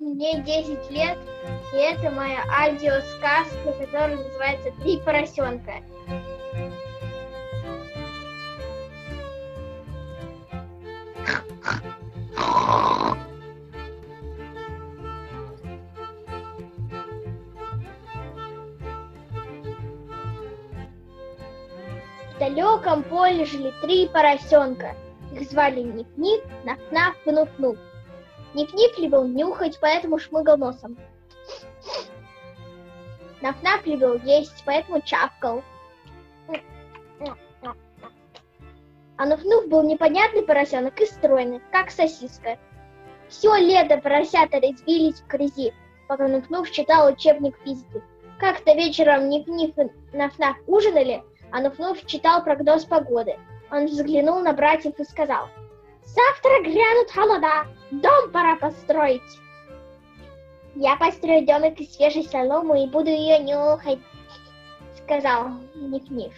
мне 0.00 0.42
10 0.42 0.90
лет, 0.90 1.18
и 1.72 1.76
это 1.76 2.10
моя 2.10 2.42
аудиосказка, 2.50 3.72
которая 3.78 4.16
называется 4.16 4.70
«Три 4.82 4.98
поросенка». 5.04 5.74
В 22.38 22.40
далеком 22.40 23.02
поле 23.02 23.44
жили 23.44 23.74
три 23.82 24.06
поросенка. 24.06 24.94
Их 25.32 25.50
звали 25.50 25.80
Ник-Ник, 25.80 26.44
Наф-Наф 26.62 27.16
и 27.24 27.30
Нуф-Нуф. 27.30 27.76
Ник-Ник 28.54 28.96
любил 28.96 29.24
нюхать, 29.24 29.76
поэтому 29.80 30.20
шмыгал 30.20 30.56
носом. 30.56 30.96
Наф-Наф 33.42 33.84
любил 33.86 34.20
есть, 34.22 34.62
поэтому 34.64 35.00
чавкал. 35.00 35.64
А 39.16 39.26
Нуф-Нуф 39.26 39.66
был 39.66 39.82
непонятный 39.82 40.42
поросенок 40.42 41.00
и 41.00 41.06
стройный, 41.06 41.60
как 41.72 41.90
сосиска. 41.90 42.56
Все 43.28 43.56
лето 43.56 43.98
поросята 43.98 44.58
резвились 44.58 45.22
в 45.22 45.26
грязи, 45.26 45.74
пока 46.06 46.28
Нуф-Нуф 46.28 46.70
читал 46.70 47.12
учебник 47.12 47.56
физики. 47.64 48.00
Как-то 48.38 48.74
вечером 48.74 49.28
Ник-Ник 49.28 49.76
и 49.76 50.16
Наф-Наф 50.16 50.54
ужинали, 50.68 51.24
а 51.50 51.60
Нуф-Нуф 51.60 52.04
читал 52.06 52.42
прогноз 52.42 52.84
погоды. 52.84 53.36
Он 53.70 53.86
взглянул 53.86 54.40
на 54.40 54.52
братьев 54.52 54.98
и 54.98 55.04
сказал, 55.04 55.48
«Завтра 56.04 56.62
грянут 56.62 57.10
холода, 57.10 57.66
дом 57.90 58.30
пора 58.32 58.56
построить». 58.56 59.22
«Я 60.74 60.96
построю 60.96 61.44
домик 61.46 61.80
из 61.80 61.94
свежей 61.94 62.24
соломы 62.24 62.84
и 62.84 62.86
буду 62.86 63.10
ее 63.10 63.38
нюхать»,— 63.38 63.98
сказал 65.04 65.48
Ниф-Ниф. 65.74 66.32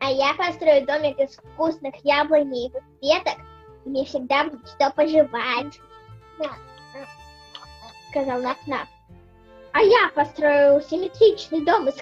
«А 0.00 0.10
я 0.10 0.34
построю 0.34 0.86
домик 0.86 1.18
из 1.18 1.36
вкусных 1.36 1.94
яблоневых 2.04 2.82
веток, 3.02 3.38
и 3.84 3.88
мне 3.88 4.04
всегда 4.04 4.44
будет 4.44 4.66
что 4.68 4.90
пожевать»,— 4.90 5.80
сказал 8.10 8.40
Наф-Наф. 8.40 8.86
«А 9.72 9.82
я 9.82 10.10
построю 10.14 10.80
симметричный 10.80 11.64
дом 11.64 11.88
из 11.88 12.00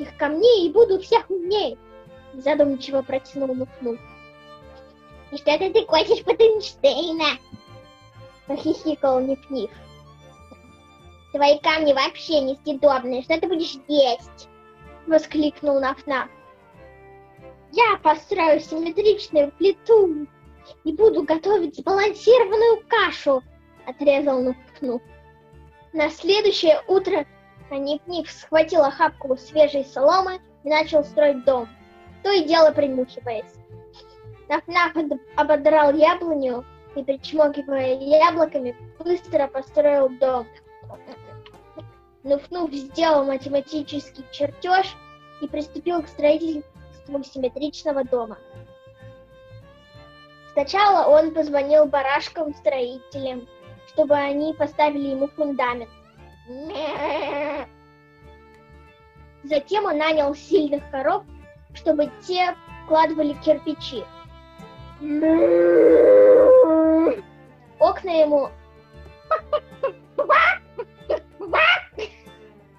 крепких 0.00 0.16
камней 0.16 0.66
и 0.66 0.72
буду 0.72 0.98
всех 1.00 1.28
умнее», 1.30 1.76
задумчиво 2.34 3.02
протянул 3.02 3.54
Нуф-Нуф. 3.54 3.98
«И 5.32 5.36
что 5.36 5.50
это 5.50 5.72
ты 5.72 5.86
хочешь 5.86 6.24
под 6.24 6.40
Эйнштейна?» 6.40 7.38
Похихикал 8.46 9.20
Ниф-Ниф. 9.20 9.70
«Твои 11.32 11.58
камни 11.60 11.92
вообще 11.92 12.40
несъедобные, 12.40 13.22
что 13.22 13.40
ты 13.40 13.46
будешь 13.46 13.78
есть?» 13.86 14.48
Воскликнул 15.06 15.80
Наф-Наф. 15.80 16.28
«Я 17.72 17.98
построю 18.02 18.60
симметричную 18.60 19.52
плиту 19.52 20.26
и 20.84 20.92
буду 20.92 21.22
готовить 21.22 21.76
сбалансированную 21.76 22.82
кашу!» 22.88 23.42
Отрезал 23.86 24.42
Нуф-Нуф. 24.42 25.00
На 25.92 26.10
следующее 26.10 26.82
утро 26.88 27.26
Ниф-Ниф 27.78 28.30
схватил 28.30 28.82
охапку 28.82 29.36
свежей 29.36 29.84
соломы 29.84 30.40
и 30.64 30.68
начал 30.68 31.04
строить 31.04 31.44
дом 31.44 31.68
то 32.22 32.30
и 32.30 32.44
дело 32.44 32.72
принюхиваясь. 32.72 33.54
Наф-Наф 34.48 35.18
ободрал 35.36 35.94
яблоню 35.94 36.64
и, 36.94 37.02
причмокивая 37.02 37.94
яблоками, 37.94 38.76
быстро 38.98 39.46
построил 39.46 40.08
дом. 40.08 40.46
Нуф-Нуф 42.24 42.72
сделал 42.72 43.24
математический 43.24 44.24
чертеж 44.30 44.96
и 45.40 45.48
приступил 45.48 46.02
к 46.02 46.08
строительству 46.08 47.22
симметричного 47.24 48.04
дома. 48.04 48.38
Сначала 50.52 51.08
он 51.08 51.32
позвонил 51.32 51.86
барашкам-строителям, 51.86 53.48
чтобы 53.88 54.14
они 54.14 54.52
поставили 54.52 55.08
ему 55.10 55.28
фундамент. 55.28 55.88
Затем 59.42 59.84
он 59.86 59.98
нанял 59.98 60.34
сильных 60.34 60.88
коров 60.90 61.24
чтобы 61.74 62.10
те 62.26 62.54
вкладывали 62.84 63.34
кирпичи. 63.34 64.04
Окна 67.78 68.10
ему 68.10 68.50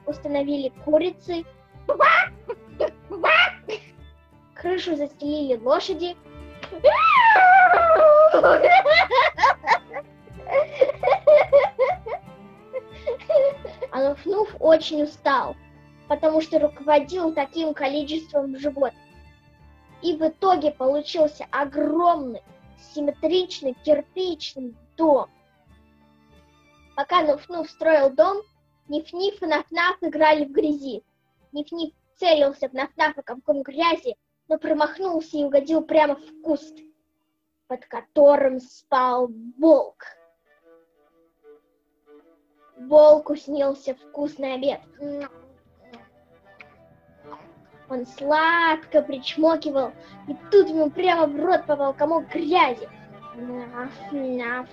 установили 0.05 0.71
курицы. 0.85 1.43
Крышу 4.53 4.95
застелили 4.95 5.57
лошади. 5.57 6.15
А 13.93 13.99
Нуф-Нуф 13.99 14.55
очень 14.59 15.03
устал 15.03 15.55
потому 16.11 16.41
что 16.41 16.59
руководил 16.59 17.33
таким 17.33 17.73
количеством 17.73 18.57
животных. 18.57 19.01
И 20.01 20.13
в 20.17 20.21
итоге 20.27 20.71
получился 20.71 21.47
огромный, 21.51 22.41
симметричный, 22.93 23.77
кирпичный 23.85 24.75
дом. 24.97 25.29
Пока 26.97 27.23
Нуф-Нуф 27.23 27.69
строил 27.69 28.09
дом, 28.09 28.41
Ниф-Ниф 28.89 29.41
и 29.41 29.45
Наф-Наф 29.45 29.99
играли 30.01 30.43
в 30.43 30.51
грязи. 30.51 31.01
Ниф-Ниф 31.53 31.93
целился 32.17 32.67
в 32.67 32.73
Наф-Нафа 32.73 33.23
комком 33.23 33.61
грязи, 33.61 34.17
но 34.49 34.57
промахнулся 34.57 35.37
и 35.37 35.45
угодил 35.45 35.81
прямо 35.81 36.17
в 36.17 36.41
куст, 36.41 36.77
под 37.67 37.85
которым 37.85 38.59
спал 38.59 39.29
волк. 39.57 40.03
Волку 42.75 43.37
снился 43.37 43.95
вкусный 43.95 44.55
обед. 44.55 44.81
Он 47.91 48.07
сладко 48.07 49.01
причмокивал, 49.01 49.91
и 50.29 50.35
тут 50.49 50.69
ему 50.69 50.89
прямо 50.89 51.27
в 51.27 51.35
рот 51.35 51.65
попал 51.65 51.93
комок 51.93 52.25
грязи. 52.29 52.87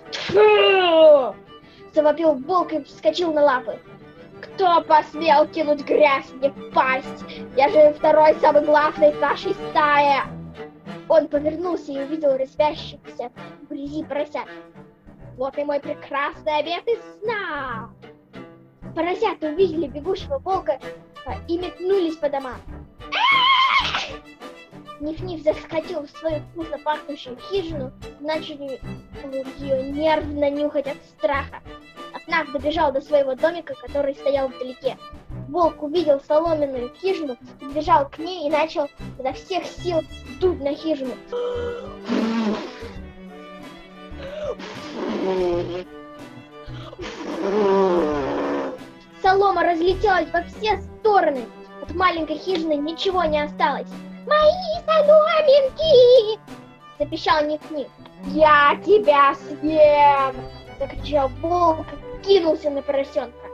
Тьфу! 0.09 1.35
Завопил 1.93 2.35
волк 2.35 2.71
и 2.71 2.81
вскочил 2.81 3.33
на 3.33 3.41
лапы. 3.41 3.77
Кто 4.41 4.81
посмел 4.83 5.45
кинуть 5.47 5.83
грязь 5.83 6.31
мне 6.31 6.49
в 6.49 6.71
пасть? 6.71 7.25
Я 7.57 7.67
же 7.67 7.93
второй 7.93 8.35
самый 8.35 8.63
главный 8.63 9.11
в 9.11 9.19
нашей 9.19 9.53
стае. 9.53 10.21
Он 11.09 11.27
повернулся 11.27 11.91
и 11.91 12.01
увидел 12.01 12.37
резвящихся 12.37 13.31
в 13.63 13.69
грязи 13.69 14.05
поросят. 14.05 14.47
Вот 15.35 15.57
и 15.57 15.65
мой 15.65 15.81
прекрасный 15.81 16.59
обед 16.59 16.87
из 16.87 16.99
сна. 17.19 17.89
Поросята 18.95 19.47
увидели 19.47 19.87
бегущего 19.87 20.39
волка 20.39 20.79
и 21.49 21.57
метнулись 21.57 22.15
по 22.15 22.29
домам. 22.29 22.55
Ниф-Ниф 24.99 25.43
заскочил 25.43 26.05
в 26.05 26.09
свою 26.09 26.41
вкусно 26.51 26.77
пахнущую 26.79 27.37
хижину, 27.49 27.91
начали 28.19 28.81
ее 29.57 29.91
нервно 29.91 30.49
нюхать 30.49 30.87
от 30.87 30.97
страха. 31.05 31.61
Однако 32.13 32.51
добежал 32.51 32.91
до 32.91 32.99
своего 32.99 33.33
домика, 33.35 33.75
который 33.75 34.13
стоял 34.15 34.49
вдалеке. 34.49 34.97
Волк 35.47 35.81
увидел 35.81 36.19
соломенную 36.27 36.93
хижину, 36.95 37.37
бежал 37.73 38.09
к 38.09 38.17
ней 38.19 38.47
и 38.47 38.51
начал 38.51 38.89
изо 39.17 39.33
всех 39.33 39.65
сил 39.65 40.01
дуть 40.41 40.59
на 40.61 40.75
хижину. 40.75 41.13
Солома 49.21 49.63
разлетелась 49.63 50.29
во 50.33 50.43
все 50.43 50.81
стороны. 50.81 51.45
От 51.81 51.95
маленькой 51.95 52.37
хижины 52.37 52.75
ничего 52.75 53.23
не 53.23 53.41
осталось. 53.41 53.89
«Мои 54.29 54.85
соломинки!»— 54.85 56.39
запищал 56.99 57.43
Ник-Ник. 57.45 57.89
«Я 58.27 58.79
тебя 58.85 59.35
съем!»— 59.35 60.35
закричал 60.79 61.29
волк 61.41 61.87
кинулся 62.23 62.69
на 62.69 62.81
поросенка. 62.81 63.47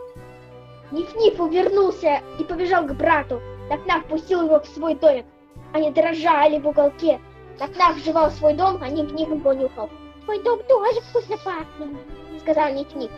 Ниф-Ниф 0.92 1.40
увернулся 1.40 2.22
и 2.40 2.44
побежал 2.44 2.86
к 2.86 2.94
брату. 2.94 3.42
Наф-Наф 3.70 4.08
пустил 4.08 4.44
его 4.44 4.60
в 4.60 4.68
свой 4.68 4.96
домик. 4.96 5.26
Они 5.74 5.92
дрожали 5.92 6.60
в 6.60 6.68
уголке. 6.68 7.20
Нафнаф 7.60 7.98
жевал 8.04 8.32
свой 8.32 8.54
дом, 8.54 8.80
а 8.82 8.90
Ник-Ник 8.90 9.42
понюхал. 9.44 9.90
Твой 10.26 10.42
дом 10.44 10.62
тоже 10.68 11.02
вкусно 11.02 11.38
пахнет, 11.38 11.98
сказал 12.42 12.72
Ник-Ник. 12.74 13.12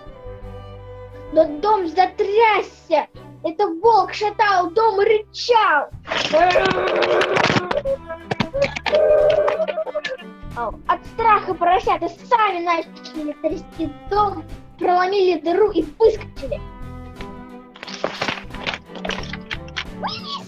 Но 1.34 1.46
дом 1.60 1.88
затрясся. 1.88 3.08
Это 3.48 3.66
волк 3.66 4.14
шатал 4.14 4.72
дом 4.72 5.00
рычал. 5.00 5.88
От 10.88 11.06
страха 11.06 11.54
поросята 11.54 12.10
сами 12.10 12.66
начали 12.66 13.32
трясти 13.42 13.90
дом, 14.10 14.44
проломили 14.78 15.40
дыру 15.40 15.72
и 15.72 15.82
выскочили. 15.98 16.60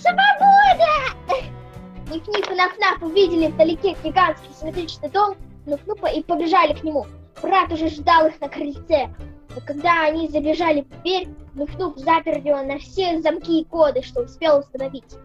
Свобода! 0.01 1.39
Ник-Ник 2.11 2.51
и 2.51 2.53
Наф-Наф 2.53 3.01
увидели 3.01 3.47
вдалеке 3.47 3.95
гигантский 4.03 4.53
симметричный 4.59 5.09
дом 5.09 5.37
Нуф-Нуфа 5.65 6.13
и 6.13 6.21
побежали 6.21 6.73
к 6.73 6.83
нему. 6.83 7.07
Брат 7.41 7.71
уже 7.71 7.87
ждал 7.87 8.27
их 8.27 8.41
на 8.41 8.49
крыльце. 8.49 9.09
Но 9.55 9.61
когда 9.65 10.03
они 10.03 10.27
забежали 10.27 10.81
в 10.81 11.01
дверь, 11.01 11.29
Нуф-Нуф 11.59 11.97
запер 11.97 12.37
его 12.37 12.61
на 12.61 12.79
все 12.79 13.19
замки 13.19 13.59
и 13.59 13.65
коды, 13.65 14.01
что 14.01 14.21
успел 14.21 14.59
установить. 14.59 15.17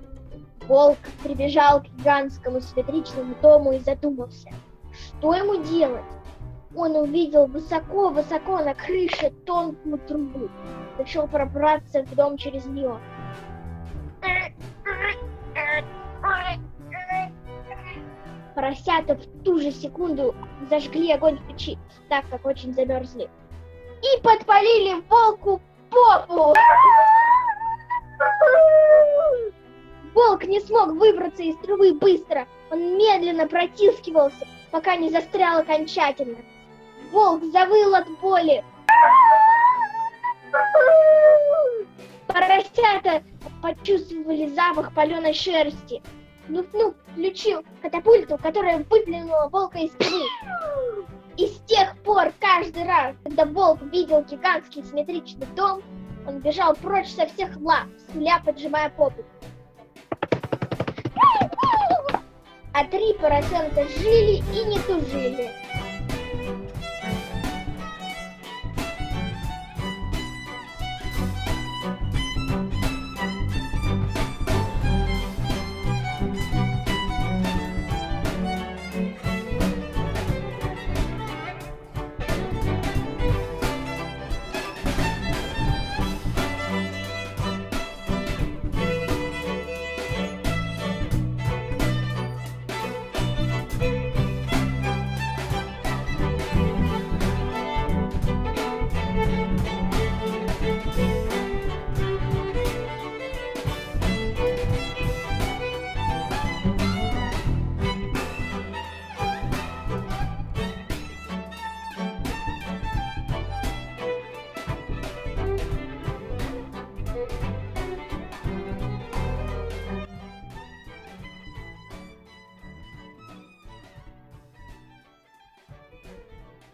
Волк 0.67 0.99
прибежал 1.23 1.81
к 1.81 1.85
гигантскому 1.85 2.61
симметричному 2.61 3.37
дому 3.41 3.73
и 3.73 3.79
задумался, 3.79 4.51
что 4.93 5.33
ему 5.33 5.63
делать. 5.63 6.03
Он 6.75 6.97
увидел 6.97 7.47
высоко-высоко 7.47 8.59
на 8.59 8.75
крыше 8.75 9.31
тонкую 9.47 9.99
трубу. 9.99 10.51
Решил 10.99 11.29
пробраться 11.29 12.03
в 12.03 12.13
дом 12.17 12.37
через 12.37 12.67
нее. 12.67 12.99
Поросята 18.57 19.15
в 19.15 19.45
ту 19.45 19.61
же 19.61 19.71
секунду 19.71 20.35
зажгли 20.69 21.13
огонь 21.13 21.39
в 21.39 21.47
печи, 21.47 21.79
так 22.09 22.25
как 22.29 22.45
очень 22.45 22.75
замерзли. 22.75 23.31
И 24.03 24.21
подпалили 24.21 25.01
волку 25.09 25.61
попу! 25.95 26.55
Волк 30.15 30.45
не 30.45 30.61
смог 30.61 30.91
выбраться 30.91 31.43
из 31.43 31.57
трубы 31.59 31.93
быстро. 31.95 32.47
Он 32.71 32.97
медленно 32.97 33.47
протискивался, 33.47 34.47
пока 34.71 34.97
не 34.97 35.11
застрял 35.11 35.59
окончательно. 35.59 36.39
Волк 37.11 37.45
завыл 37.53 37.95
от 37.95 38.09
боли. 38.21 38.65
Поросята 42.27 43.23
почувствовали 43.63 44.49
запах 44.49 44.95
паленой 44.95 45.35
шерсти. 45.35 46.03
Нуф-Нуф 46.49 46.95
включил 47.13 47.65
катапульту, 47.81 48.37
которая 48.39 48.85
выплюнула 48.91 49.49
волка 49.51 49.79
из 49.79 49.91
тьмы. 49.93 50.25
И 51.37 51.47
с 51.47 51.59
тех 51.67 51.97
пор 52.05 52.33
каждый 52.41 52.85
раз, 52.85 53.17
когда 53.25 53.45
волк 53.45 53.83
видел 53.93 54.23
гигантский 54.23 54.85
симметричный 54.85 55.47
дом, 55.57 55.83
он 56.27 56.39
бежал 56.39 56.75
прочь 56.77 57.09
со 57.09 57.27
всех 57.27 57.57
лап, 57.61 57.89
скуля 58.09 58.41
поджимая 58.45 58.91
попу. 58.91 59.25
А 62.73 62.85
три 62.87 63.15
поросенка 63.15 63.85
жили 63.99 64.43
и 64.53 64.65
не 64.65 64.79
тужили. 64.81 65.51